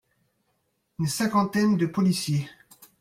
[0.97, 2.47] Une cinquantaine de policiers.